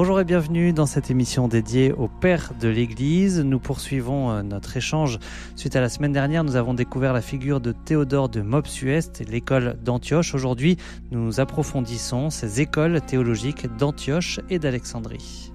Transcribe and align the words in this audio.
Bonjour 0.00 0.20
et 0.20 0.24
bienvenue 0.24 0.72
dans 0.72 0.86
cette 0.86 1.10
émission 1.10 1.48
dédiée 1.48 1.90
au 1.90 2.06
Père 2.06 2.52
de 2.60 2.68
l'Église. 2.68 3.40
Nous 3.40 3.58
poursuivons 3.58 4.30
euh, 4.30 4.42
notre 4.44 4.76
échange. 4.76 5.18
Suite 5.56 5.74
à 5.74 5.80
la 5.80 5.88
semaine 5.88 6.12
dernière, 6.12 6.44
nous 6.44 6.54
avons 6.54 6.72
découvert 6.72 7.12
la 7.12 7.20
figure 7.20 7.60
de 7.60 7.72
Théodore 7.72 8.28
de 8.28 8.40
Mopsuest 8.40 9.24
l'école 9.28 9.76
d'Antioche. 9.82 10.36
Aujourd'hui, 10.36 10.76
nous 11.10 11.40
approfondissons 11.40 12.30
ces 12.30 12.60
écoles 12.60 13.00
théologiques 13.00 13.66
d'Antioche 13.76 14.38
et 14.50 14.60
d'Alexandrie. 14.60 15.52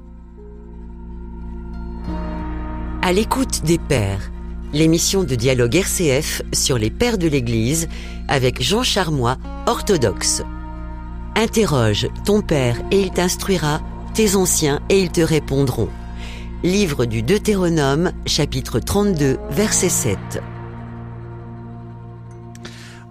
À 3.02 3.14
l'écoute 3.14 3.64
des 3.64 3.78
Pères, 3.78 4.30
l'émission 4.74 5.24
de 5.24 5.36
dialogue 5.36 5.74
RCF 5.74 6.42
sur 6.52 6.78
les 6.78 6.90
Pères 6.90 7.18
de 7.18 7.30
l'Église 7.30 7.88
avec 8.28 8.62
Jean 8.62 8.84
Charmois, 8.84 9.38
orthodoxe. 9.68 10.44
Interroge 11.38 12.10
ton 12.26 12.42
Père 12.42 12.76
et 12.92 13.00
il 13.00 13.12
t'instruira 13.12 13.80
tes 14.14 14.36
anciens 14.36 14.80
et 14.90 15.00
ils 15.00 15.12
te 15.12 15.22
répondront. 15.22 15.90
Livre 16.64 17.06
du 17.06 17.24
Deutéronome, 17.24 18.12
chapitre 18.26 18.80
32, 18.80 19.40
verset 19.50 19.90
7. 19.90 20.18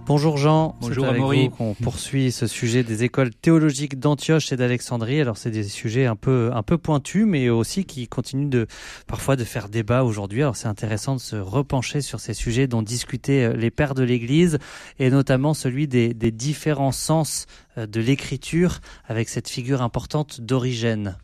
Bonjour 0.05 0.35
Jean, 0.35 0.75
bonjour 0.81 1.05
Amaury. 1.05 1.49
On 1.59 1.73
poursuit 1.73 2.33
ce 2.33 2.45
sujet 2.45 2.83
des 2.83 3.05
écoles 3.05 3.33
théologiques 3.33 3.99
d'Antioche 3.99 4.51
et 4.51 4.57
d'Alexandrie. 4.57 5.21
Alors 5.21 5.37
c'est 5.37 5.49
des 5.49 5.63
sujets 5.63 6.05
un 6.05 6.17
peu 6.17 6.51
un 6.53 6.61
peu 6.61 6.77
pointus, 6.77 7.25
mais 7.25 7.49
aussi 7.49 7.85
qui 7.85 8.09
continuent 8.09 8.49
de 8.49 8.67
parfois 9.07 9.37
de 9.37 9.45
faire 9.45 9.69
débat 9.69 10.03
aujourd'hui. 10.03 10.41
Alors 10.41 10.57
c'est 10.57 10.67
intéressant 10.67 11.15
de 11.15 11.21
se 11.21 11.37
repencher 11.37 12.01
sur 12.01 12.19
ces 12.19 12.33
sujets 12.33 12.67
dont 12.67 12.81
discutaient 12.81 13.45
euh, 13.45 13.53
les 13.53 13.71
pères 13.71 13.95
de 13.95 14.03
l'Église 14.03 14.59
et 14.99 15.09
notamment 15.09 15.53
celui 15.53 15.87
des, 15.87 16.13
des 16.13 16.31
différents 16.31 16.91
sens 16.91 17.45
euh, 17.77 17.87
de 17.87 18.01
l'écriture 18.01 18.79
avec 19.05 19.29
cette 19.29 19.47
figure 19.47 19.81
importante 19.81 20.41
d'Origène. 20.41 21.17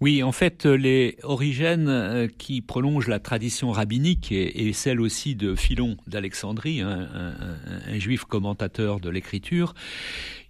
Oui, 0.00 0.22
en 0.22 0.32
fait, 0.32 0.64
les 0.64 1.18
origènes 1.24 1.88
euh, 1.88 2.26
qui 2.26 2.62
prolongent 2.62 3.08
la 3.08 3.18
tradition 3.18 3.70
rabbinique 3.70 4.32
et, 4.32 4.72
celle 4.72 4.98
aussi 4.98 5.34
de 5.34 5.54
Philon 5.54 5.98
d'Alexandrie, 6.06 6.80
un, 6.80 7.98
juif 7.98 8.24
commentateur 8.24 8.98
de 8.98 9.10
l'écriture, 9.10 9.74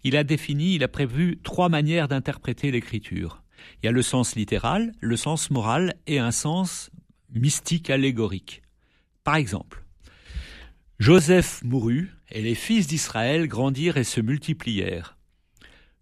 il 0.05 0.17
a 0.17 0.23
défini, 0.23 0.77
il 0.77 0.85
a 0.85 0.89
prévu 0.89 1.41
trois 1.43 1.69
manières 1.69 2.07
d'interpréter 2.07 2.71
l'écriture. 2.71 3.43
Il 3.83 3.87
y 3.87 3.89
a 3.89 3.93
le 3.93 4.03
sens 4.03 4.37
littéral, 4.37 4.93
le 5.01 5.17
sens 5.17 5.51
moral 5.51 5.97
et 6.07 6.21
un 6.21 6.31
sens 6.31 6.91
mystique 7.35 7.91
allégorique. 7.91 8.63
Par 9.25 9.35
exemple, 9.35 9.83
Joseph 11.01 11.61
mourut 11.65 12.15
et 12.31 12.41
les 12.41 12.55
fils 12.55 12.87
d'Israël 12.87 13.49
grandirent 13.49 13.97
et 13.97 14.05
se 14.05 14.21
multiplièrent. 14.21 15.19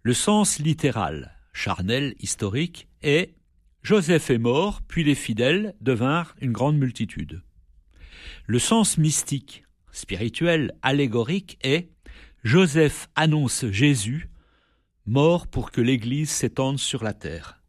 Le 0.03 0.13
sens 0.13 0.59
littéral, 0.59 1.35
charnel, 1.51 2.13
historique, 2.19 2.87
est 3.01 3.33
Joseph 3.81 4.29
est 4.29 4.37
mort, 4.37 4.81
puis 4.87 5.03
les 5.03 5.15
fidèles 5.15 5.73
devinrent 5.81 6.35
une 6.41 6.51
grande 6.51 6.77
multitude. 6.77 7.41
Le 8.45 8.59
sens 8.59 8.97
mystique, 8.97 9.63
spirituel, 9.91 10.73
allégorique 10.81 11.57
est 11.63 11.89
Joseph 12.43 13.09
annonce 13.15 13.65
Jésus, 13.67 14.29
mort 15.05 15.47
pour 15.47 15.71
que 15.71 15.81
l'Église 15.81 16.29
s'étende 16.29 16.77
sur 16.79 17.03
la 17.03 17.13
terre. 17.13 17.61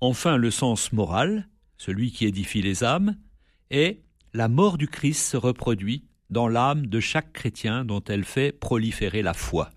Enfin, 0.00 0.36
le 0.36 0.50
sens 0.50 0.92
moral, 0.92 1.48
celui 1.76 2.12
qui 2.12 2.26
édifie 2.26 2.62
les 2.62 2.84
âmes, 2.84 3.16
est 3.70 4.02
la 4.34 4.48
mort 4.48 4.78
du 4.78 4.88
Christ 4.88 5.30
se 5.30 5.36
reproduit 5.36 6.04
dans 6.30 6.48
l'âme 6.48 6.86
de 6.86 7.00
chaque 7.00 7.32
chrétien 7.32 7.84
dont 7.84 8.02
elle 8.08 8.24
fait 8.24 8.52
proliférer 8.52 9.22
la 9.22 9.34
foi. 9.34 9.70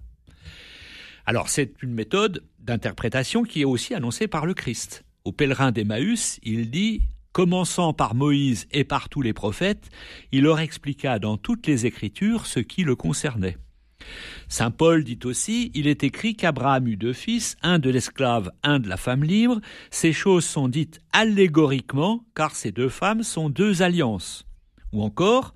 Alors 1.25 1.49
c'est 1.49 1.81
une 1.81 1.93
méthode 1.93 2.43
d'interprétation 2.59 3.43
qui 3.43 3.61
est 3.61 3.65
aussi 3.65 3.93
annoncée 3.93 4.27
par 4.27 4.45
le 4.45 4.53
Christ 4.53 5.03
aux 5.25 5.31
pèlerins 5.31 5.71
d'Emmaüs, 5.71 6.39
il 6.43 6.69
dit 6.69 7.01
Commençant 7.33 7.91
par 7.91 8.15
Moïse 8.15 8.65
et 8.71 8.85
par 8.85 9.09
tous 9.09 9.21
les 9.21 9.33
prophètes, 9.33 9.89
il 10.31 10.43
leur 10.43 10.59
expliqua 10.59 11.19
dans 11.19 11.35
toutes 11.35 11.67
les 11.67 11.85
Écritures 11.85 12.45
ce 12.45 12.61
qui 12.61 12.83
le 12.83 12.95
concernait. 12.95 13.57
Saint 14.47 14.71
Paul 14.71 15.03
dit 15.03 15.19
aussi 15.25 15.69
Il 15.73 15.87
est 15.87 16.05
écrit 16.05 16.35
qu'Abraham 16.35 16.87
eut 16.87 16.95
deux 16.95 17.11
fils, 17.11 17.57
un 17.61 17.77
de 17.77 17.89
l'esclave, 17.89 18.51
un 18.63 18.79
de 18.79 18.87
la 18.87 18.95
femme 18.95 19.23
libre. 19.23 19.59
Ces 19.91 20.13
choses 20.13 20.45
sont 20.45 20.69
dites 20.69 21.01
allégoriquement, 21.11 22.23
car 22.35 22.55
ces 22.55 22.71
deux 22.71 22.87
femmes 22.87 23.23
sont 23.23 23.49
deux 23.49 23.81
alliances. 23.81 24.45
Ou 24.93 25.03
encore 25.03 25.55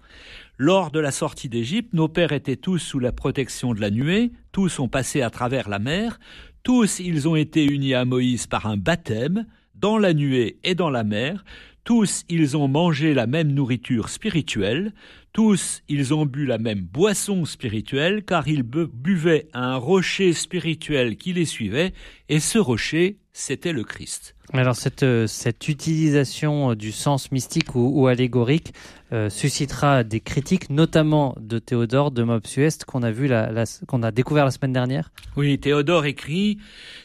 lors 0.61 0.91
de 0.91 0.99
la 0.99 1.11
sortie 1.11 1.47
d'Égypte, 1.47 1.93
nos 1.93 2.09
pères 2.09 2.33
étaient 2.33 2.57
tous 2.57 2.79
sous 2.79 2.99
la 2.99 3.13
protection 3.13 3.73
de 3.73 3.79
la 3.79 3.89
nuée, 3.89 4.33
tous 4.51 4.79
ont 4.79 4.89
passé 4.89 5.21
à 5.21 5.29
travers 5.29 5.69
la 5.69 5.79
mer, 5.79 6.19
tous 6.63 6.99
ils 6.99 7.29
ont 7.29 7.37
été 7.37 7.63
unis 7.63 7.93
à 7.93 8.03
Moïse 8.03 8.45
par 8.45 8.65
un 8.65 8.75
baptême, 8.75 9.45
dans 9.79 9.97
la 9.97 10.13
nuée 10.13 10.57
et 10.63 10.75
dans 10.75 10.89
la 10.89 11.03
mer, 11.03 11.43
tous 11.83 12.23
ils 12.29 12.57
ont 12.57 12.67
mangé 12.67 13.13
la 13.13 13.27
même 13.27 13.51
nourriture 13.51 14.09
spirituelle, 14.09 14.93
tous 15.33 15.81
ils 15.87 16.13
ont 16.13 16.25
bu 16.25 16.45
la 16.45 16.57
même 16.57 16.81
boisson 16.81 17.45
spirituelle, 17.45 18.23
car 18.23 18.47
ils 18.47 18.63
buvaient 18.63 19.47
un 19.53 19.75
rocher 19.75 20.33
spirituel 20.33 21.17
qui 21.17 21.33
les 21.33 21.45
suivait, 21.45 21.93
et 22.27 22.39
ce 22.39 22.59
rocher, 22.59 23.17
c'était 23.39 23.71
le 23.71 23.83
Christ. 23.83 24.35
Alors 24.51 24.75
cette, 24.75 25.03
euh, 25.03 25.25
cette 25.25 25.69
utilisation 25.69 26.71
euh, 26.71 26.75
du 26.75 26.91
sens 26.91 27.31
mystique 27.31 27.73
ou, 27.73 28.07
allégorique 28.07 28.73
euh, 29.13 29.29
suscitera 29.29 30.03
des 30.03 30.19
critiques, 30.19 30.69
notamment 30.69 31.35
de 31.39 31.57
Théodore 31.57 32.11
de 32.11 32.23
Mopsuest 32.23 32.83
qu'on 32.83 33.01
a 33.01 33.11
vu 33.11 33.27
la, 33.27 33.63
qu'on 33.87 34.03
a 34.03 34.11
découvert 34.11 34.43
la 34.43 34.51
semaine 34.51 34.73
dernière. 34.73 35.11
Oui, 35.37 35.57
Théodore 35.57 36.05
écrit 36.05 36.57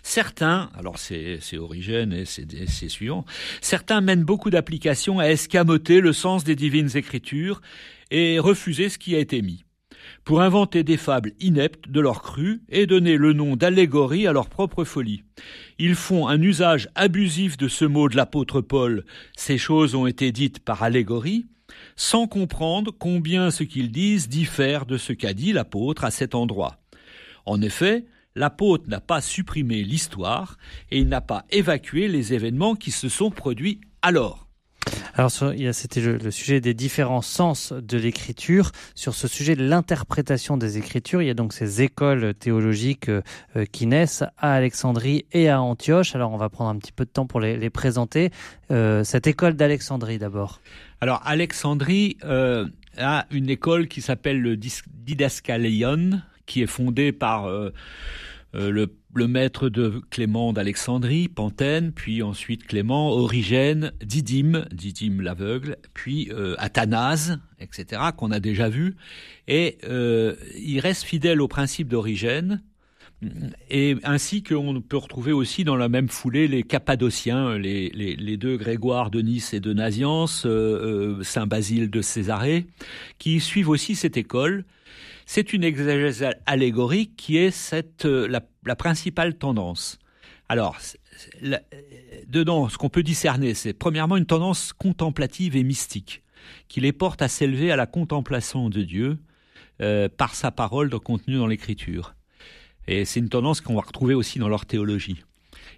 certains, 0.03 0.71
alors 0.77 0.99
c'est 0.99 1.39
Origène 1.57 2.13
et 2.13 2.25
c'est 2.25 2.89
suivant, 2.89 3.25
certains 3.61 4.01
mènent 4.01 4.25
beaucoup 4.25 4.51
d'applications 4.51 5.21
à 5.21 5.27
escamoter 5.27 6.01
le 6.01 6.13
sens 6.13 6.43
des 6.43 6.57
divines 6.57 6.97
écritures 6.97 7.61
et 8.11 8.41
refuser 8.41 8.89
ce 8.89 8.99
qui 8.99 9.15
a 9.15 9.19
été 9.19 9.41
mis 9.41 9.65
pour 10.25 10.41
inventer 10.41 10.83
des 10.83 10.97
fables 10.97 11.33
ineptes 11.41 11.89
de 11.89 12.01
leur 12.01 12.23
cru 12.23 12.63
et 12.69 12.87
donner 12.87 13.17
le 13.17 13.33
nom 13.33 13.57
d'allégorie 13.57 14.27
à 14.27 14.33
leur 14.33 14.49
propre 14.49 14.85
folie. 14.85 15.23
Ils 15.79 15.95
font 15.95 16.29
un 16.29 16.41
usage 16.41 16.89
abusif 16.95 17.57
de 17.57 17.69
ce 17.69 17.85
mot 17.85 18.09
de 18.09 18.17
l'apôtre 18.17 18.61
Paul, 18.61 19.05
ces 19.37 19.59
choses 19.59 19.95
ont 19.95 20.07
été 20.07 20.33
dites 20.33 20.61
par 20.61 20.83
allégorie, 20.83 21.47
sans 21.97 22.27
comprendre 22.27 22.93
combien 22.97 23.51
ce 23.51 23.65
qu'ils 23.65 23.93
disent 23.93 24.29
diffère 24.29 24.87
de 24.87 24.97
ce 24.97 25.13
qu'a 25.13 25.35
dit 25.35 25.53
l'apôtre 25.53 26.05
à 26.05 26.11
cet 26.11 26.35
endroit. 26.35 26.79
En 27.47 27.61
effet, 27.63 28.07
l'apôtre 28.35 28.89
n'a 28.89 29.01
pas 29.01 29.21
supprimé 29.21 29.83
l'histoire 29.83 30.57
et 30.91 30.99
il 30.99 31.09
n'a 31.09 31.21
pas 31.21 31.45
évacué 31.51 32.09
les 32.09 32.33
événements 32.35 32.75
qui 32.75 32.91
se 32.91 33.09
sont 33.09 33.31
produits 33.31 33.81
alors. 34.03 34.49
Alors, 35.17 35.31
c'était 35.31 36.01
le, 36.01 36.31
sujet 36.33 36.61
des 36.61 36.75
différents 36.75 37.23
sens 37.23 37.73
de 37.73 37.97
l'écriture. 37.97 38.73
Sur 38.97 39.15
ce 39.15 39.29
sujet 39.29 39.55
de 39.55 39.65
l'interprétation 39.65 40.57
des 40.57 40.77
écritures, 40.77 41.23
il 41.23 41.27
y 41.27 41.31
a 41.31 41.35
donc 41.35 41.53
ces 41.53 41.83
écoles 41.83 42.35
théologiques 42.35 43.09
euh, 43.09 43.23
euh, 43.55 43.65
qui 43.65 43.87
naissent 43.87 44.25
à 44.39 44.55
Alexandrie 44.55 45.25
et 45.31 45.49
à 45.49 45.63
Antioche. 45.63 46.17
Alors, 46.17 46.33
on 46.33 46.37
va 46.37 46.49
prendre 46.49 46.71
un 46.71 46.79
petit 46.79 46.91
peu 46.91 47.05
de 47.05 47.11
temps 47.11 47.27
pour 47.27 47.39
les, 47.41 47.71
présenter. 47.71 48.31
Euh, 48.73 49.05
cette 49.05 49.29
école 49.29 49.55
d'Alexandrie, 49.55 50.19
d'abord. 50.19 50.61
Alors, 51.01 51.23
Alexandrie 51.25 52.17
a 52.99 53.27
une 53.31 53.51
école 53.51 53.87
qui 53.87 54.03
s'appelle 54.03 54.41
le 54.41 54.57
Didascaleion, 54.57 56.23
qui 56.47 56.63
est 56.63 56.67
fondée 56.67 57.13
par 57.13 57.49
le 58.53 58.87
le 59.15 59.29
maître 59.29 59.69
de 59.69 60.01
Clément 60.11 60.53
d'Alexandrie, 60.53 61.29
Pantène, 61.29 61.93
puis 61.93 62.23
ensuite 62.23 62.67
Clément, 62.67 63.11
Origène, 63.11 63.93
Didyme, 64.05 64.67
Didyme 64.73 65.21
l'aveugle, 65.21 65.77
puis 65.95 66.31
euh, 66.33 66.55
Athanase, 66.59 67.39
etc., 67.61 68.03
qu'on 68.17 68.31
a 68.31 68.41
déjà 68.41 68.69
vu. 68.69 68.97
Et 69.49 69.79
euh, 69.85 70.35
il 70.57 70.81
reste 70.81 71.05
fidèle 71.05 71.41
au 71.41 71.49
principe 71.49 71.89
d'Origène, 71.89 72.63
et 73.71 73.97
ainsi 74.05 74.43
qu'on 74.43 74.83
peut 74.83 74.97
retrouver 74.97 75.33
aussi 75.33 75.65
dans 75.65 75.77
la 75.77 75.89
même 75.89 76.09
foulée 76.09 76.47
les 76.47 76.63
Cappadociens, 76.63 77.57
les, 77.57 78.37
deux 78.37 78.57
Grégoire 78.57 79.11
de 79.11 79.21
Nice 79.21 79.55
et 79.55 79.61
de 79.61 79.73
Naziance, 79.73 80.45
euh, 80.45 81.23
Saint 81.23 81.47
Basile 81.47 81.91
de 81.91 82.03
Césarée, 82.03 82.67
qui 83.19 83.41
suivent 83.41 83.71
aussi 83.71 83.95
cette 83.95 84.17
école. 84.17 84.65
C'est 85.27 85.55
une 85.55 85.65
exégèse 85.65 86.27
allégorique 86.45 87.13
qui 87.17 87.39
est 87.39 87.51
cette, 87.51 88.05
la 88.05 88.41
la 88.67 88.77
principale 88.77 89.37
tendance. 89.37 89.99
Alors, 90.49 90.77
dedans, 92.27 92.69
ce 92.69 92.77
qu'on 92.77 92.91
peut 92.91 93.03
discerner, 93.03 93.55
c'est 93.55 93.73
premièrement 93.73 94.17
une 94.17 94.27
tendance 94.27 94.73
contemplative 94.73 95.57
et 95.57 95.63
mystique, 95.63 96.23
qui 96.69 96.81
les 96.81 96.93
porte 96.93 97.23
à 97.23 97.29
s'élever 97.29 97.73
à 97.73 97.77
la 97.77 97.87
contemplation 97.87 98.69
de 98.69 98.83
Dieu 98.83 99.19
euh, 99.81 100.09
par 100.09 100.35
sa 100.35 100.51
parole 100.51 100.91
contenue 100.91 101.37
dans 101.37 101.47
l'Écriture. 101.47 102.15
Et 102.87 103.05
c'est 103.05 103.21
une 103.21 103.31
tendance 103.31 103.61
qu'on 103.61 103.75
va 103.75 103.81
retrouver 103.81 104.15
aussi 104.15 104.39
dans 104.39 104.49
leur 104.49 104.67
théologie. 104.67 105.25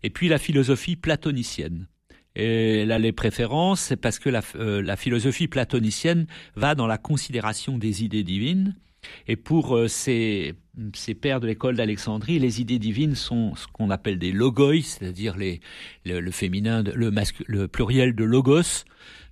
Et 0.03 0.11
puis 0.11 0.29
la 0.29 0.39
philosophie 0.39 0.97
platonicienne. 0.97 1.87
Et 2.35 2.85
là, 2.85 2.99
les 2.99 3.13
préférences, 3.13 3.81
c'est 3.81 3.97
parce 3.97 4.19
que 4.19 4.29
euh, 4.57 4.83
la 4.83 4.97
philosophie 4.97 5.49
platonicienne 5.49 6.27
va 6.55 6.75
dans 6.75 6.87
la 6.87 6.99
considération 6.99 7.79
des 7.79 8.05
idées 8.05 8.25
divines, 8.25 8.75
Et 9.29 9.37
pour 9.37 9.77
euh, 9.77 9.89
ces, 9.89 10.55
ces 10.95 11.15
pères 11.15 11.41
de 11.41 11.47
l'école 11.47 11.77
d'Alexandrie, 11.77 12.39
les 12.39 12.61
idées 12.61 12.79
divines 12.79 13.15
sont 13.15 13.55
ce 13.55 13.67
qu'on 13.73 13.91
appelle 13.91 14.19
des 14.19 14.33
logoi, 14.33 14.83
c'est-à-dire 14.83 15.37
les, 15.37 15.61
le, 16.05 16.31
féminin, 16.31 16.83
le, 16.83 17.13
le 17.47 17.69
pluriel 17.69 18.15
de 18.15 18.25
logos, 18.25 18.85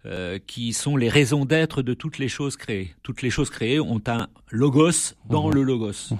euh, 0.06 0.38
qui 0.46 0.72
sont 0.72 0.96
les 0.96 1.08
raisons 1.08 1.44
d'être 1.44 1.82
de 1.82 1.94
toutes 1.94 2.18
les 2.18 2.28
choses 2.28 2.56
créées. 2.56 2.94
Toutes 3.02 3.22
les 3.22 3.30
choses 3.30 3.50
créées 3.50 3.80
ont 3.80 4.02
un 4.06 4.28
logos 4.50 5.14
dans 5.28 5.48
mmh. 5.48 5.54
le 5.54 5.62
logos. 5.62 6.10
Mmh. 6.10 6.16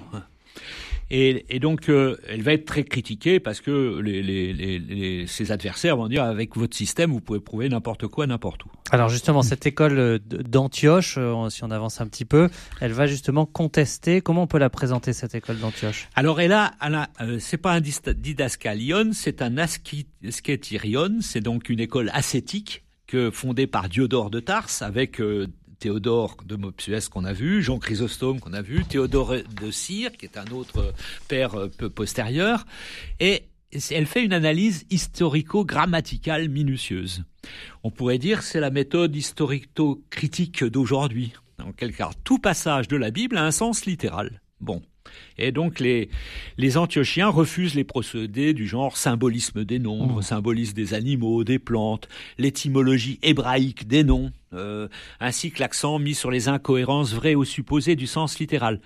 Et, 1.11 1.45
et 1.55 1.59
donc, 1.59 1.89
euh, 1.89 2.17
elle 2.27 2.41
va 2.41 2.53
être 2.53 2.65
très 2.65 2.83
critiquée 2.83 3.39
parce 3.39 3.61
que 3.61 3.99
les, 3.99 4.23
les, 4.23 4.53
les, 4.53 5.27
ses 5.27 5.51
adversaires 5.51 5.97
vont 5.97 6.07
dire 6.07 6.23
avec 6.23 6.55
votre 6.55 6.75
système, 6.75 7.11
vous 7.11 7.21
pouvez 7.21 7.39
prouver 7.39 7.69
n'importe 7.69 8.07
quoi, 8.07 8.25
n'importe 8.25 8.65
où. 8.65 8.69
Alors 8.91 9.09
justement, 9.09 9.43
cette 9.43 9.65
école 9.67 9.99
euh, 9.99 10.19
d'Antioche, 10.19 11.15
euh, 11.17 11.49
si 11.49 11.63
on 11.63 11.69
avance 11.69 12.01
un 12.01 12.07
petit 12.07 12.25
peu, 12.25 12.49
elle 12.81 12.93
va 12.93 13.05
justement 13.05 13.45
contester. 13.45 14.21
Comment 14.21 14.43
on 14.43 14.47
peut 14.47 14.57
la 14.57 14.69
présenter 14.69 15.13
cette 15.13 15.35
école 15.35 15.59
d'Antioche? 15.59 16.07
Alors 16.15 16.41
elle 16.41 16.53
a, 16.53 16.73
a 16.79 17.07
c'est 17.39 17.57
pas 17.57 17.73
un 17.73 17.81
didascalion, 17.81 19.11
c'est 19.13 19.41
un 19.41 19.57
ascétirion. 19.57 21.17
C'est 21.21 21.41
donc 21.41 21.69
une 21.69 21.79
école 21.79 22.09
ascétique 22.13 22.83
que 23.07 23.29
fondée 23.29 23.67
par 23.67 23.89
Diodore 23.89 24.31
de 24.31 24.39
Tarse 24.39 24.81
avec 24.81 25.21
Théodore 25.79 26.37
de 26.45 26.55
Mopsuès 26.55 27.09
qu'on 27.09 27.25
a 27.25 27.33
vu, 27.33 27.61
Jean 27.61 27.79
Chrysostome 27.79 28.39
qu'on 28.39 28.53
a 28.53 28.61
vu, 28.61 28.85
Théodore 28.85 29.35
de 29.61 29.71
Cyr 29.71 30.11
qui 30.13 30.25
est 30.25 30.37
un 30.37 30.47
autre 30.51 30.93
père 31.27 31.55
euh, 31.55 31.67
peu 31.67 31.89
postérieur, 31.89 32.65
et 33.19 33.43
elle 33.91 34.05
fait 34.05 34.23
une 34.23 34.33
analyse 34.33 34.85
historico-grammaticale 34.89 36.49
minutieuse. 36.49 37.23
On 37.83 37.91
pourrait 37.91 38.17
dire 38.17 38.43
c'est 38.43 38.59
la 38.59 38.69
méthode 38.69 39.15
historico-critique 39.15 40.63
d'aujourd'hui. 40.63 41.33
En 41.63 41.71
quel 41.71 41.93
cas, 41.93 42.11
tout 42.23 42.39
passage 42.39 42.87
de 42.87 42.97
la 42.97 43.11
Bible 43.11 43.37
a 43.37 43.43
un 43.43 43.51
sens 43.51 43.85
littéral. 43.85 44.41
Bon. 44.59 44.81
Et 45.37 45.51
donc 45.51 45.79
les, 45.79 46.09
les 46.57 46.77
Antiochiens 46.77 47.29
refusent 47.29 47.75
les 47.75 47.83
procédés 47.83 48.53
du 48.53 48.67
genre 48.67 48.97
symbolisme 48.97 49.63
des 49.63 49.79
nombres, 49.79 50.19
mmh. 50.19 50.23
symbolisme 50.23 50.73
des 50.73 50.93
animaux, 50.93 51.43
des 51.43 51.59
plantes, 51.59 52.07
l'étymologie 52.37 53.19
hébraïque 53.21 53.87
des 53.87 54.03
noms. 54.03 54.31
Euh, 54.55 54.87
ainsi 55.19 55.51
que 55.51 55.59
l'accent 55.59 55.99
mis 55.99 56.15
sur 56.15 56.31
les 56.31 56.47
incohérences 56.47 57.13
vraies 57.13 57.35
ou 57.35 57.45
supposées 57.45 57.95
du 57.95 58.07
sens 58.07 58.39
littéral. 58.39 58.79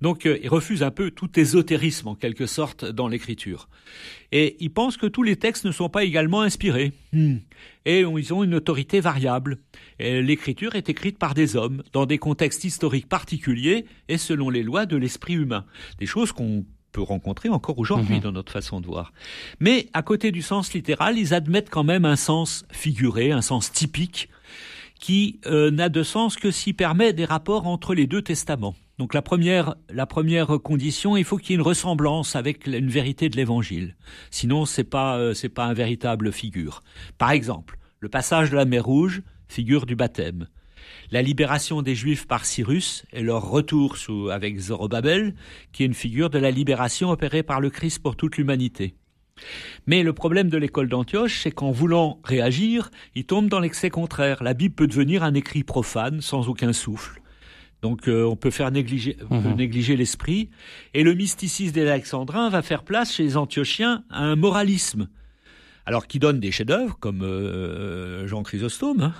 Donc 0.00 0.26
euh, 0.26 0.38
il 0.42 0.48
refuse 0.48 0.82
un 0.82 0.90
peu 0.90 1.10
tout 1.10 1.38
ésotérisme 1.38 2.08
en 2.08 2.14
quelque 2.14 2.46
sorte 2.46 2.84
dans 2.84 3.08
l'écriture. 3.08 3.68
Et 4.32 4.56
il 4.60 4.70
pense 4.70 4.96
que 4.96 5.06
tous 5.06 5.22
les 5.22 5.36
textes 5.36 5.64
ne 5.64 5.72
sont 5.72 5.88
pas 5.88 6.04
également 6.04 6.42
inspirés. 6.42 6.92
Hmm. 7.12 7.36
Et 7.84 8.00
ils 8.00 8.34
ont 8.34 8.42
une 8.42 8.54
autorité 8.54 9.00
variable. 9.00 9.58
L'écriture 9.98 10.74
est 10.74 10.88
écrite 10.88 11.18
par 11.18 11.34
des 11.34 11.54
hommes, 11.54 11.82
dans 11.92 12.06
des 12.06 12.18
contextes 12.18 12.64
historiques 12.64 13.08
particuliers 13.08 13.84
et 14.08 14.18
selon 14.18 14.50
les 14.50 14.62
lois 14.62 14.86
de 14.86 14.96
l'esprit 14.96 15.34
humain. 15.34 15.64
Des 15.98 16.06
choses 16.06 16.32
qu'on 16.32 16.64
peut 16.94 17.02
rencontrer 17.02 17.50
encore 17.50 17.78
aujourd'hui 17.78 18.16
mhm. 18.16 18.22
dans 18.22 18.32
notre 18.32 18.52
façon 18.52 18.80
de 18.80 18.86
voir. 18.86 19.12
Mais 19.60 19.88
à 19.92 20.02
côté 20.02 20.32
du 20.32 20.40
sens 20.40 20.72
littéral, 20.72 21.18
ils 21.18 21.34
admettent 21.34 21.68
quand 21.68 21.84
même 21.84 22.06
un 22.06 22.16
sens 22.16 22.64
figuré, 22.70 23.32
un 23.32 23.42
sens 23.42 23.70
typique, 23.70 24.30
qui 25.00 25.40
euh, 25.46 25.70
n'a 25.70 25.88
de 25.88 26.02
sens 26.02 26.36
que 26.36 26.50
s'il 26.50 26.74
permet 26.74 27.12
des 27.12 27.24
rapports 27.24 27.66
entre 27.66 27.94
les 27.94 28.06
deux 28.06 28.22
testaments. 28.22 28.74
Donc 28.98 29.12
la 29.12 29.22
première, 29.22 29.74
la 29.90 30.06
première 30.06 30.46
condition, 30.62 31.16
il 31.16 31.24
faut 31.24 31.36
qu'il 31.36 31.50
y 31.50 31.52
ait 31.54 31.56
une 31.56 31.62
ressemblance 31.62 32.36
avec 32.36 32.66
une 32.66 32.88
vérité 32.88 33.28
de 33.28 33.36
l'Évangile. 33.36 33.96
Sinon, 34.30 34.66
c'est 34.66 34.84
pas 34.84 35.18
euh, 35.18 35.34
c'est 35.34 35.48
pas 35.48 35.64
un 35.64 35.74
véritable 35.74 36.32
figure. 36.32 36.82
Par 37.18 37.32
exemple, 37.32 37.78
le 37.98 38.08
passage 38.08 38.50
de 38.50 38.56
la 38.56 38.64
mer 38.64 38.84
Rouge, 38.84 39.22
figure 39.48 39.86
du 39.86 39.96
baptême. 39.96 40.48
La 41.10 41.22
libération 41.22 41.82
des 41.82 41.94
Juifs 41.94 42.26
par 42.26 42.44
Cyrus 42.44 43.04
et 43.12 43.22
leur 43.22 43.48
retour 43.48 43.96
sous, 43.96 44.28
avec 44.30 44.58
Zorobabel, 44.58 45.34
qui 45.72 45.82
est 45.82 45.86
une 45.86 45.94
figure 45.94 46.30
de 46.30 46.38
la 46.38 46.50
libération 46.50 47.10
opérée 47.10 47.42
par 47.42 47.60
le 47.60 47.70
Christ 47.70 48.00
pour 48.00 48.16
toute 48.16 48.36
l'humanité. 48.36 48.94
Mais 49.86 50.02
le 50.02 50.12
problème 50.12 50.48
de 50.48 50.56
l'école 50.56 50.88
d'Antioche, 50.88 51.40
c'est 51.42 51.50
qu'en 51.50 51.70
voulant 51.70 52.20
réagir, 52.24 52.90
il 53.14 53.24
tombe 53.24 53.48
dans 53.48 53.60
l'excès 53.60 53.90
contraire. 53.90 54.42
La 54.42 54.54
Bible 54.54 54.74
peut 54.74 54.86
devenir 54.86 55.22
un 55.22 55.34
écrit 55.34 55.64
profane, 55.64 56.20
sans 56.20 56.48
aucun 56.48 56.72
souffle. 56.72 57.20
Donc 57.82 58.08
euh, 58.08 58.24
on 58.24 58.36
peut 58.36 58.50
faire 58.50 58.70
négliger, 58.70 59.16
mhm. 59.30 59.56
négliger 59.56 59.96
l'esprit. 59.96 60.48
Et 60.94 61.02
le 61.02 61.14
mysticisme 61.14 61.72
des 61.72 61.86
Alexandrins 61.86 62.48
va 62.48 62.62
faire 62.62 62.82
place 62.82 63.12
chez 63.12 63.24
les 63.24 63.36
Antiochiens 63.36 64.04
à 64.08 64.24
un 64.24 64.36
moralisme 64.36 65.08
alors 65.86 66.06
qui 66.06 66.18
donne 66.18 66.40
des 66.40 66.50
chefs-d'œuvre 66.50 66.96
comme 66.98 67.22
euh, 67.22 68.26
Jean 68.26 68.42
Chrysostome, 68.42 69.02
hein, 69.02 69.14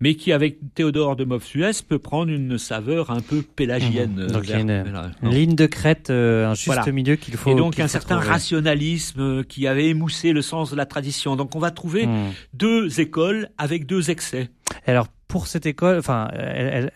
mais 0.00 0.14
qui 0.14 0.32
avec 0.32 0.58
Théodore 0.74 1.16
de 1.16 1.24
Mopsuès 1.24 1.82
peut 1.82 1.98
prendre 1.98 2.30
une 2.30 2.56
saveur 2.58 3.10
un 3.10 3.20
peu 3.20 3.42
pélagienne. 3.42 4.26
Mmh. 4.26 4.26
Donc 4.28 4.44
il 4.44 4.50
y 4.50 4.52
a 4.52 4.60
une, 4.60 5.04
ligne 5.22 5.56
de 5.56 5.66
crête, 5.66 6.10
euh, 6.10 6.46
un 6.46 6.54
juste 6.54 6.86
milieu 6.88 7.16
qu'il 7.16 7.36
faut. 7.36 7.50
Et 7.50 7.54
donc 7.54 7.80
un 7.80 7.88
certain 7.88 8.18
rationalisme 8.18 9.20
euh, 9.20 9.42
qui 9.42 9.66
avait 9.66 9.88
émoussé 9.88 10.32
le 10.32 10.42
sens 10.42 10.70
de 10.70 10.76
la 10.76 10.86
tradition. 10.86 11.34
Donc 11.36 11.56
on 11.56 11.58
va 11.58 11.70
trouver 11.70 12.06
mmh. 12.06 12.32
deux 12.54 13.00
écoles 13.00 13.48
avec 13.58 13.86
deux 13.86 14.10
excès. 14.10 14.50
Alors 14.86 15.08
pour 15.34 15.48
cette 15.48 15.66
école, 15.66 15.98
enfin, 15.98 16.28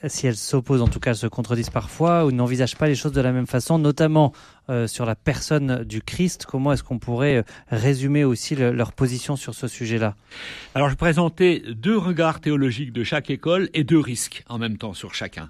si 0.07 0.29
elle 0.29 0.37
s'oppose, 0.37 0.81
en 0.81 0.87
tout 0.87 1.01
cas, 1.01 1.15
se 1.15 1.27
contredisent 1.27 1.71
parfois 1.71 2.25
ou 2.25 2.31
n'envisage 2.31 2.77
pas 2.77 2.87
les 2.87 2.95
choses 2.95 3.11
de 3.11 3.21
la 3.21 3.33
même 3.33 3.49
façon, 3.49 3.79
notamment 3.79 4.33
euh, 4.71 4.87
sur 4.87 5.07
la 5.07 5.17
personne 5.17 5.83
du 5.83 6.03
Christ. 6.03 6.47
Comment 6.47 6.73
est-ce 6.73 6.85
qu'on 6.85 7.01
pourrait 7.01 7.39
euh, 7.39 7.43
résumer 7.71 8.23
aussi 8.23 8.55
leur 8.55 8.93
position 8.93 9.35
sur 9.35 9.55
ce 9.55 9.67
sujet-là? 9.67 10.15
Alors, 10.77 10.89
je 10.89 10.95
présentais 10.95 11.65
deux 11.69 11.99
regards 11.99 12.41
théologiques 12.41 12.93
de 12.93 13.03
chaque 13.03 13.31
école 13.31 13.71
et 13.75 13.83
deux 13.83 13.99
risques 13.99 14.45
en 14.49 14.59
même 14.59 14.77
temps 14.77 14.95
sur 14.95 15.15
chacun. 15.15 15.49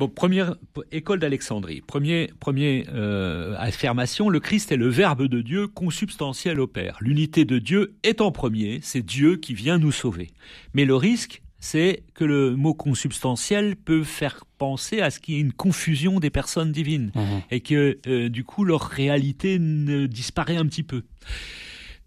Bon, 0.00 0.08
première 0.08 0.54
école 0.92 1.18
d'Alexandrie. 1.18 1.82
Premier, 1.82 2.30
premier 2.40 2.86
euh, 2.88 3.54
affirmation, 3.58 4.30
le 4.30 4.40
Christ 4.40 4.72
est 4.72 4.78
le 4.78 4.88
Verbe 4.88 5.24
de 5.24 5.42
Dieu 5.42 5.66
consubstantiel 5.66 6.58
au 6.58 6.66
Père. 6.66 6.96
L'unité 7.02 7.44
de 7.44 7.58
Dieu 7.58 7.96
est 8.02 8.22
en 8.22 8.32
premier, 8.32 8.80
c'est 8.82 9.02
Dieu 9.02 9.36
qui 9.36 9.52
vient 9.52 9.76
nous 9.76 9.92
sauver. 9.92 10.30
Mais 10.72 10.86
le 10.86 10.94
risque, 10.94 11.42
c'est 11.58 12.02
que 12.14 12.24
le 12.24 12.56
mot 12.56 12.72
consubstantiel 12.72 13.76
peut 13.76 14.02
faire 14.02 14.46
penser 14.56 15.02
à 15.02 15.10
ce 15.10 15.20
qu'il 15.20 15.34
y 15.34 15.36
ait 15.36 15.42
une 15.42 15.52
confusion 15.52 16.18
des 16.18 16.30
personnes 16.30 16.72
divines 16.72 17.12
mhm. 17.14 17.42
et 17.50 17.60
que 17.60 17.98
euh, 18.06 18.30
du 18.30 18.42
coup 18.42 18.64
leur 18.64 18.80
réalité 18.80 19.58
ne 19.58 20.06
disparaît 20.06 20.56
un 20.56 20.64
petit 20.64 20.82
peu. 20.82 21.02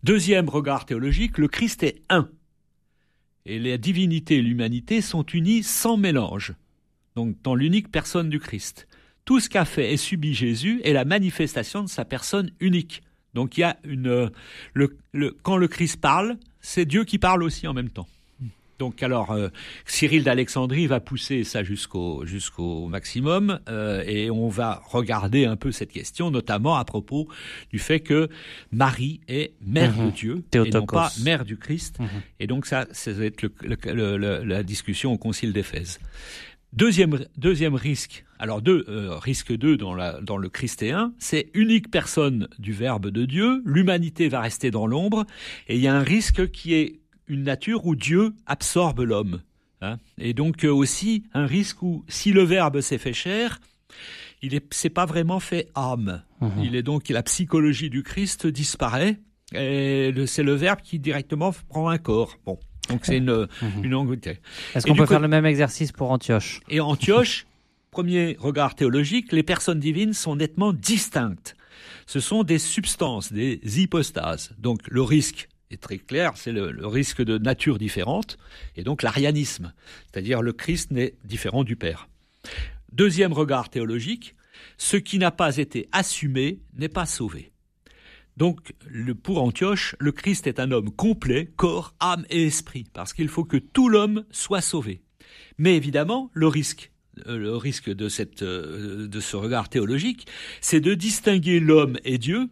Deuxième 0.02 0.50
regard 0.50 0.88
théologique, 0.88 1.38
le 1.38 1.48
Christ 1.48 1.84
est 1.84 2.02
un. 2.10 2.28
Et 3.46 3.60
la 3.60 3.78
divinité 3.78 4.38
et 4.38 4.42
l'humanité 4.42 5.00
sont 5.02 5.26
unies 5.26 5.62
sans 5.62 5.96
mélange. 5.96 6.56
Donc 7.16 7.36
dans 7.44 7.56
l'unique 7.56 7.92
personne 7.92 8.30
du 8.30 8.40
Christ. 8.40 8.88
Tout 9.26 9.40
ce 9.40 9.50
qu'a 9.50 9.66
fait 9.66 9.94
et 9.94 9.98
subi 9.98 10.34
Jésus 10.34 10.82
est 10.84 10.94
la 10.94 11.06
manifestation 11.06 11.82
de 11.82 11.88
sa 11.88 12.04
personne 12.04 12.52
unique. 12.60 13.04
Donc 13.34 13.58
il 13.58 13.62
y 13.62 13.64
a 13.64 13.78
une 13.84 14.08
euh, 14.08 14.30
le, 14.74 14.98
quand 15.44 15.58
le 15.58 15.68
Christ 15.68 15.98
parle, 15.98 16.38
c'est 16.62 16.86
Dieu 16.86 17.04
qui 17.04 17.20
parle 17.20 17.44
aussi 17.44 17.68
en 17.68 17.74
même 17.74 17.90
temps. 17.90 18.08
Donc 18.80 19.02
alors, 19.02 19.32
euh, 19.32 19.48
Cyril 19.86 20.24
d'Alexandrie 20.24 20.88
va 20.88 21.00
pousser 21.00 21.44
ça 21.44 21.64
jusqu'au 21.64 22.26
jusqu'au 22.26 22.88
maximum 22.88 23.60
euh, 23.70 24.04
et 24.06 24.30
on 24.30 24.50
va 24.50 24.82
regarder 24.90 25.46
un 25.46 25.56
peu 25.56 25.72
cette 25.72 25.92
question, 25.92 26.32
notamment 26.32 26.76
à 26.76 26.84
propos 26.84 27.28
du 27.72 27.80
fait 27.80 28.02
que 28.02 28.30
Marie 28.72 29.22
est 29.28 29.54
mère 29.62 29.96
de 29.96 30.02
mhm. 30.02 30.12
Dieu 30.12 30.44
et 30.54 30.70
non 30.70 30.86
pas 30.86 31.12
mère 31.24 31.46
du 31.46 31.58
Christ. 31.58 32.00
Mhm. 32.00 32.08
Et 32.40 32.48
donc 32.48 32.66
ça, 32.66 32.86
ça 32.92 33.14
va 33.14 33.26
être 33.26 33.46
la 33.64 34.64
discussion 34.64 35.14
au 35.14 35.18
Concile 35.18 35.54
d'Éphèse. 35.54 36.00
Deuxième, 36.76 37.24
deuxième 37.38 37.76
risque, 37.76 38.26
alors 38.40 38.64
deux, 38.64 38.84
euh, 38.90 39.16
risque 39.20 39.56
2 39.56 39.78
dans, 39.78 39.94
la, 39.94 40.20
dans 40.22 40.38
le 40.38 40.50
christéen, 40.50 41.14
c'est 41.20 41.52
unique 41.54 41.92
personne 41.92 42.48
du 42.58 42.74
Verbe 42.74 43.12
de 43.12 43.26
Dieu, 43.26 43.62
l'humanité 43.64 44.28
va 44.28 44.42
rester 44.42 44.72
dans 44.72 44.88
l'ombre, 44.88 45.26
et 45.68 45.76
il 45.76 45.82
y 45.82 45.88
a 45.88 45.96
un 45.96 46.02
risque 46.02 46.50
qui 46.50 46.74
est 46.74 47.00
une 47.28 47.44
nature 47.44 47.86
où 47.86 47.96
Dieu 47.96 48.34
absorbe 48.48 49.02
l'homme. 49.02 49.42
Hein. 49.82 49.98
et 50.18 50.34
donc 50.34 50.64
euh, 50.64 50.72
aussi 50.72 51.26
un 51.34 51.46
risque 51.46 51.84
où, 51.84 52.06
si 52.08 52.32
le 52.32 52.42
Verbe 52.44 52.80
s'est 52.80 52.98
fait 52.98 53.14
chair, 53.14 53.60
il 54.42 54.56
est, 54.56 54.66
c'est 54.74 54.90
pas 54.90 55.06
vraiment 55.06 55.40
fait 55.40 55.70
âme. 55.76 56.24
Mhm. 56.42 56.64
Il 56.64 56.76
est 56.76 56.84
donc 56.84 57.10
la 57.10 57.22
psychologie 57.22 57.90
du 57.90 58.02
Christ 58.02 58.48
disparaît. 58.48 59.20
Et 59.54 60.12
c'est 60.26 60.44
le 60.44 60.54
Verbe 60.54 60.82
qui 60.82 61.00
directement 61.00 61.54
prend 61.70 61.90
un 61.90 61.98
corps. 61.98 62.38
Bon, 62.46 62.58
donc 62.90 63.06
c'est 63.06 63.18
une, 63.18 63.48
mhm. 63.62 63.84
une 63.84 64.20
Est-ce 64.76 64.86
qu'on 64.86 64.96
peut 64.96 65.06
faire 65.06 65.20
le 65.20 65.28
même 65.28 65.46
exercice 65.46 65.92
pour 65.92 66.12
Antioche 66.12 66.62
Et 66.70 66.80
Antioche, 66.80 67.46
premier 67.92 68.36
regard 68.40 68.76
théologique, 68.76 69.32
les 69.32 69.44
personnes 69.44 69.80
divines 69.80 70.14
sont 70.14 70.36
nettement 70.36 70.74
distinctes. 70.74 71.56
Ce 72.06 72.20
sont 72.20 72.44
des 72.44 72.60
substances, 72.60 73.32
des 73.32 73.60
hypostases. 73.80 74.54
Donc 74.58 74.82
le 74.90 75.02
risque 75.02 75.48
est 75.72 75.82
très 75.82 75.98
clair, 75.98 76.34
c'est 76.36 76.52
le, 76.52 76.86
risque 76.86 77.24
de 77.24 77.38
nature 77.38 77.78
différente, 77.78 78.38
et 78.76 78.84
donc 78.84 79.02
l'arianisme, 79.02 79.74
c'est-à-dire 80.12 80.42
le 80.42 80.54
Christ 80.54 80.92
n'est 80.92 81.16
différent 81.24 81.64
du 81.64 81.76
Père. 81.76 82.10
Deuxième 82.92 83.34
regard 83.34 83.70
théologique, 83.70 84.36
ce 84.78 84.98
qui 84.98 85.18
n'a 85.18 85.32
pas 85.32 85.58
été 85.58 85.88
assumé 85.92 86.60
n'est 86.76 86.90
pas 86.90 87.06
sauvé. 87.06 87.53
Donc, 88.38 88.74
pour 89.22 89.42
Antioche, 89.42 89.96
le 90.00 90.12
Christ 90.12 90.48
est 90.48 90.60
un 90.60 90.72
homme 90.72 90.92
complet, 90.92 91.52
corps, 91.56 91.94
âme 92.00 92.26
et 92.30 92.44
esprit, 92.46 92.86
parce 92.94 93.14
qu'il 93.14 93.28
faut 93.28 93.44
que 93.44 93.58
tout 93.58 93.90
l'homme 93.90 94.26
soit 94.32 94.62
sauvé. 94.62 95.02
Mais 95.58 95.76
évidemment, 95.76 96.30
le 96.34 96.48
risque 96.48 96.92
le 97.28 97.56
risque 97.56 97.90
de, 97.92 98.10
cette, 98.10 98.44
de 98.44 99.20
ce 99.20 99.36
regard 99.36 99.70
théologique, 99.70 100.26
c'est 100.62 100.80
de 100.80 100.96
distinguer 100.96 101.60
l'homme 101.60 101.98
et 102.04 102.18
Dieu 102.18 102.50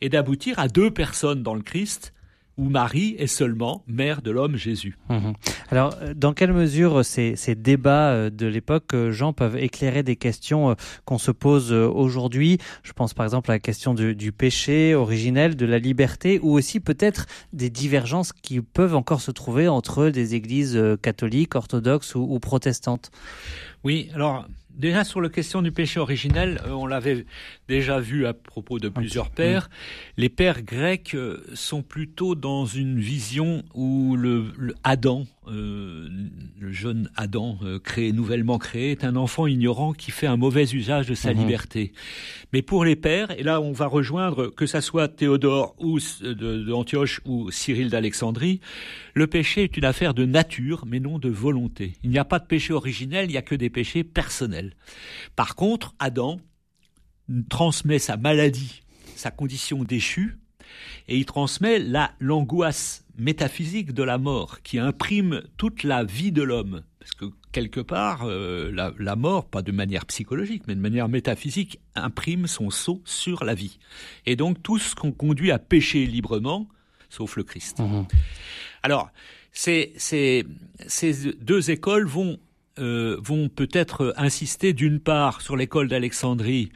et 0.00 0.08
d'aboutir 0.08 0.58
à 0.58 0.68
deux 0.68 0.90
personnes 0.90 1.42
dans 1.42 1.54
le 1.54 1.62
Christ 1.62 2.13
où 2.56 2.68
Marie 2.68 3.16
est 3.18 3.26
seulement 3.26 3.82
mère 3.86 4.22
de 4.22 4.30
l'homme 4.30 4.56
Jésus. 4.56 4.96
Mhm. 5.08 5.34
Alors, 5.70 5.94
euh, 6.02 6.14
dans 6.14 6.32
quelle 6.32 6.52
mesure 6.52 7.04
ces, 7.04 7.34
débats 7.56 8.10
euh, 8.10 8.30
de 8.30 8.46
l'époque, 8.46 8.94
euh, 8.94 9.10
Jean, 9.10 9.32
peuvent 9.32 9.56
éclairer 9.56 10.02
des 10.02 10.16
questions 10.16 10.76
qu'on 11.04 11.18
se 11.18 11.30
pose 11.30 11.72
aujourd'hui? 11.72 12.58
Je 12.82 12.92
pense 12.92 13.14
par 13.14 13.24
exemple 13.24 13.50
à 13.50 13.54
la 13.54 13.58
question 13.58 13.94
du, 13.94 14.32
péché 14.32 14.94
originel, 14.94 15.56
de 15.56 15.66
la 15.66 15.78
liberté, 15.78 16.38
ou 16.42 16.52
aussi 16.52 16.80
peut-être 16.80 17.26
des 17.52 17.70
divergences 17.70 18.32
qui 18.32 18.60
peuvent 18.60 18.94
encore 18.94 19.20
se 19.20 19.30
trouver 19.30 19.68
entre 19.68 20.08
des 20.08 20.34
églises 20.34 20.80
catholiques, 21.02 21.54
orthodoxes 21.54 22.14
ou 22.14 22.38
protestantes? 22.38 23.10
Oui, 23.84 24.08
alors 24.14 24.46
Déjà 24.76 25.04
sur 25.04 25.20
la 25.20 25.28
question 25.28 25.62
du 25.62 25.70
péché 25.70 26.00
originel, 26.00 26.60
euh, 26.66 26.70
on 26.70 26.86
l'avait 26.86 27.26
déjà 27.68 28.00
vu 28.00 28.26
à 28.26 28.34
propos 28.34 28.80
de 28.80 28.88
plusieurs 28.88 29.30
pères. 29.30 29.70
Les 30.16 30.28
pères 30.28 30.62
grecs 30.62 31.14
euh, 31.14 31.44
sont 31.54 31.82
plutôt 31.82 32.34
dans 32.34 32.66
une 32.66 32.98
vision 32.98 33.62
où 33.74 34.16
le, 34.16 34.52
Adam, 34.82 35.26
euh, 35.46 36.08
le 36.58 36.72
jeune 36.72 37.08
Adam 37.14 37.58
créé 37.84 38.12
nouvellement 38.12 38.58
créé, 38.58 38.90
est 38.90 39.04
un 39.04 39.14
enfant 39.14 39.46
ignorant 39.46 39.92
qui 39.92 40.10
fait 40.10 40.26
un 40.26 40.36
mauvais 40.36 40.64
usage 40.64 41.06
de 41.06 41.14
sa 41.14 41.32
mhm. 41.32 41.40
liberté. 41.40 41.92
Mais 42.52 42.62
pour 42.62 42.84
les 42.84 42.96
pères, 42.96 43.30
et 43.38 43.44
là 43.44 43.60
on 43.60 43.72
va 43.72 43.86
rejoindre 43.86 44.48
que 44.48 44.66
ça 44.66 44.80
soit 44.80 45.06
Théodore 45.06 45.76
ou 45.78 46.00
d'Antioche 46.20 47.20
ou 47.24 47.50
Cyril 47.52 47.90
d'Alexandrie, 47.90 48.60
le 49.14 49.28
péché 49.28 49.62
est 49.62 49.76
une 49.76 49.84
affaire 49.84 50.14
de 50.14 50.24
nature, 50.24 50.84
mais 50.86 50.98
non 50.98 51.20
de 51.20 51.28
volonté. 51.28 51.92
Il 52.02 52.10
n'y 52.10 52.18
a 52.18 52.24
pas 52.24 52.40
de 52.40 52.46
péché 52.46 52.72
originel, 52.72 53.26
il 53.26 53.32
n'y 53.32 53.36
a 53.36 53.42
que 53.42 53.54
des 53.54 53.70
péchés 53.70 54.02
personnels. 54.02 54.63
Par 55.36 55.54
contre, 55.54 55.94
Adam 55.98 56.40
transmet 57.48 57.98
sa 57.98 58.16
maladie, 58.16 58.82
sa 59.16 59.30
condition 59.30 59.84
déchue, 59.84 60.38
et 61.08 61.16
il 61.16 61.26
transmet 61.26 61.78
la 61.78 62.12
l'angoisse 62.20 63.04
métaphysique 63.16 63.92
de 63.92 64.02
la 64.02 64.18
mort 64.18 64.62
qui 64.62 64.78
imprime 64.78 65.42
toute 65.56 65.82
la 65.82 66.04
vie 66.04 66.32
de 66.32 66.42
l'homme. 66.42 66.82
Parce 66.98 67.12
que 67.12 67.26
quelque 67.52 67.80
part, 67.80 68.22
euh, 68.24 68.72
la, 68.98 69.16
mort, 69.16 69.46
pas 69.46 69.62
de 69.62 69.72
manière 69.72 70.06
psychologique, 70.06 70.64
mais 70.66 70.74
de 70.74 70.80
manière 70.80 71.08
métaphysique, 71.08 71.78
imprime 71.94 72.46
son 72.46 72.70
sceau 72.70 73.02
sur 73.04 73.44
la 73.44 73.54
vie. 73.54 73.78
Et 74.26 74.36
donc 74.36 74.62
tout 74.62 74.78
ce 74.78 74.94
qu'on 74.94 75.12
conduit 75.12 75.52
à 75.52 75.58
pécher 75.58 76.06
librement, 76.06 76.68
sauf 77.10 77.36
le 77.36 77.44
Christ. 77.44 77.78
Mmh. 77.78 78.06
Alors, 78.82 79.10
ces, 79.52 79.92
ces, 79.96 80.44
deux 81.40 81.70
écoles 81.70 82.06
vont, 82.06 82.38
euh, 82.78 83.16
vont 83.22 83.48
peut-être 83.48 84.14
insister 84.16 84.72
d'une 84.72 84.98
part 84.98 85.40
sur 85.40 85.56
l'école 85.56 85.88
d'Alexandrie, 85.88 86.70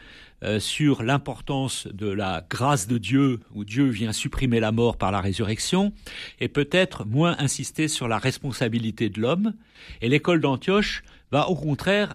euh, 0.45 0.61
sur 0.61 1.02
l'importance 1.02 1.88
de 1.88 2.07
la 2.09 2.47
grâce 2.49 2.87
de 2.87 2.99
Dieu, 2.99 3.40
où 3.52 3.64
Dieu 3.64 3.87
vient 3.87 4.12
supprimer 4.12 4.61
la 4.61 4.71
mort 4.71 4.97
par 4.97 5.11
la 5.11 5.21
résurrection, 5.21 5.93
et 6.38 6.49
peut-être 6.49 7.05
moins 7.05 7.35
insister 7.40 7.88
sur 7.88 8.07
la 8.07 8.19
responsabilité 8.19 9.09
de 9.09 9.21
l'homme. 9.21 9.55
Et 10.00 10.09
l'école 10.09 10.40
d'Antioche 10.40 11.02
va 11.33 11.49
au 11.49 11.57
contraire 11.57 12.14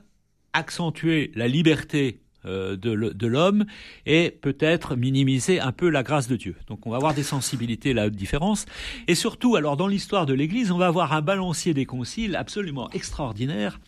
accentuer 0.53 1.31
la 1.35 1.49
liberté 1.49 2.22
de, 2.45 3.27
l'homme 3.27 3.65
et 4.05 4.31
peut-être 4.41 4.95
minimiser 4.95 5.59
un 5.59 5.71
peu 5.71 5.89
la 5.89 6.03
grâce 6.03 6.27
de 6.27 6.35
Dieu. 6.35 6.55
Donc 6.67 6.85
on 6.85 6.91
va 6.91 6.97
avoir 6.97 7.13
des 7.13 7.23
sensibilités 7.23 7.93
la 7.93 8.09
différence. 8.09 8.65
Et 9.07 9.15
surtout, 9.15 9.55
alors 9.55 9.77
dans 9.77 9.87
l'histoire 9.87 10.25
de 10.25 10.33
l'Église, 10.33 10.71
on 10.71 10.77
va 10.77 10.87
avoir 10.87 11.13
un 11.13 11.21
balancier 11.21 11.73
des 11.73 11.85
conciles 11.85 12.35
absolument 12.35 12.89
extraordinaire 12.91 13.79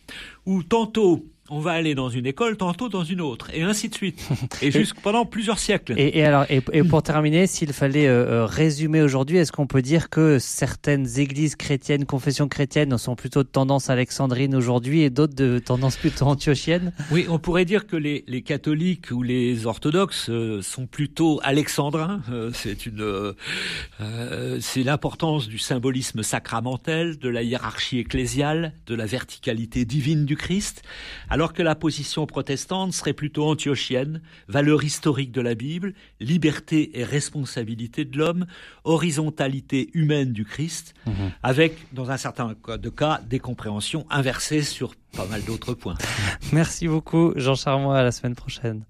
où 0.46 0.62
tantôt 0.62 1.24
on 1.50 1.60
va 1.60 1.72
aller 1.72 1.94
dans 1.94 2.08
une 2.08 2.26
école, 2.26 2.56
tantôt 2.56 2.88
dans 2.88 3.04
une 3.04 3.20
autre, 3.20 3.50
et 3.52 3.62
ainsi 3.62 3.88
de 3.88 3.94
suite, 3.94 4.26
et 4.62 4.70
jusque 4.70 4.96
pendant 5.00 5.24
plusieurs 5.24 5.58
siècles. 5.58 5.94
Et, 5.96 6.24
alors, 6.24 6.46
et, 6.48 6.60
pour 6.82 7.02
terminer, 7.02 7.46
s'il 7.46 7.72
fallait 7.72 8.06
euh, 8.06 8.26
euh, 8.26 8.46
résumer 8.46 9.02
aujourd'hui, 9.02 9.38
est-ce 9.38 9.52
qu'on 9.52 9.66
peut 9.66 9.82
dire 9.82 10.10
que 10.10 10.38
certaines 10.38 11.18
églises 11.18 11.56
chrétiennes, 11.56 12.04
confessions 12.04 12.48
chrétiennes, 12.48 12.96
sont 12.98 13.16
plutôt 13.16 13.42
de 13.42 13.48
tendance 13.48 13.90
alexandrine 13.90 14.54
aujourd'hui 14.54 15.02
et 15.02 15.10
d'autres 15.10 15.34
de 15.34 15.58
tendance 15.58 15.96
plutôt 15.96 16.26
antiochienne? 16.26 16.92
Oui, 17.10 17.26
on 17.28 17.38
pourrait 17.38 17.64
dire 17.64 17.86
que 17.86 17.96
les, 17.96 18.22
catholiques 18.42 19.10
ou 19.10 19.22
les 19.22 19.66
orthodoxes 19.66 20.28
euh, 20.30 20.62
sont 20.62 20.86
plutôt 20.86 21.40
alexandrins. 21.42 22.20
c'est 22.52 22.86
une, 22.86 23.34
c'est 24.60 24.82
l'importance 24.82 25.48
du 25.48 25.58
symbolisme 25.58 26.22
sacramentel, 26.22 27.18
de 27.18 27.28
la 27.28 27.42
hiérarchie 27.42 27.98
ecclésiale, 27.98 28.72
de 28.86 28.94
la 28.94 29.06
verticalité 29.06 29.84
divine 29.84 30.24
du 30.24 30.36
Christ 30.36 30.82
alors 31.35 31.35
que 31.52 31.62
la 31.62 31.74
position 31.74 32.26
protestante 32.26 32.92
serait 32.92 33.12
plutôt 33.12 33.44
antiochienne, 33.44 34.22
valeur 34.48 34.82
historique 34.82 35.32
de 35.32 35.40
la 35.40 35.54
Bible, 35.54 35.92
liberté 36.18 36.98
et 36.98 37.04
responsabilité 37.04 38.04
de 38.04 38.16
l'homme, 38.16 38.46
horizontalité 38.84 39.90
humaine 39.92 40.32
du 40.32 40.44
Christ, 40.44 40.94
mhm. 41.06 41.32
avec, 41.42 41.92
dans 41.92 42.10
un 42.10 42.16
certain 42.16 42.54
de 42.66 42.88
cas, 42.88 43.20
des 43.28 43.38
compréhensions 43.38 44.06
inversées 44.10 44.62
sur 44.62 44.94
pas 45.16 45.26
mal 45.26 45.42
d'autres 45.44 45.74
points. 45.74 45.98
Merci 46.52 46.88
beaucoup, 46.88 47.32
Jean 47.36 47.54
Charmois, 47.54 47.98
à 47.98 48.02
la 48.02 48.12
semaine 48.12 48.34
prochaine. 48.34 48.84